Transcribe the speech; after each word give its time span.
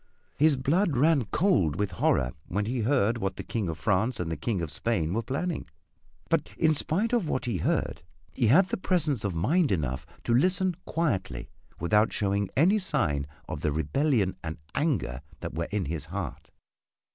His 0.35 0.55
blood 0.55 0.97
ran 0.97 1.25
cold 1.25 1.75
with 1.75 1.91
horror 1.91 2.31
when 2.47 2.65
he 2.65 2.79
heard 2.79 3.19
what 3.19 3.35
the 3.35 3.43
King 3.43 3.69
of 3.69 3.77
France 3.77 4.19
and 4.19 4.31
the 4.31 4.35
King 4.35 4.59
of 4.63 4.71
Spain 4.71 5.13
were 5.13 5.21
planning 5.21 5.67
but 6.27 6.49
in 6.57 6.73
spite 6.73 7.13
of 7.13 7.29
what 7.29 7.45
he 7.45 7.57
heard 7.57 8.01
he 8.33 8.47
had 8.47 8.67
presence 8.81 9.23
of 9.23 9.35
mind 9.35 9.71
enough 9.71 10.07
to 10.23 10.33
listen 10.33 10.75
quietly 10.85 11.51
without 11.79 12.11
showing 12.11 12.49
any 12.57 12.79
sign 12.79 13.27
of 13.47 13.61
the 13.61 13.71
rebellion 13.71 14.35
and 14.43 14.57
anger 14.73 15.21
that 15.39 15.53
were 15.53 15.67
in 15.69 15.85
his 15.85 16.05
heart. 16.05 16.49